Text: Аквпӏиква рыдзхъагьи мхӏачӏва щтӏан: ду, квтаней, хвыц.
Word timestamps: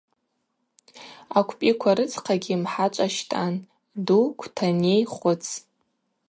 Аквпӏиква 1.37 1.91
рыдзхъагьи 1.97 2.55
мхӏачӏва 2.61 3.07
щтӏан: 3.15 3.55
ду, 4.05 4.21
квтаней, 4.39 5.03
хвыц. 5.13 5.45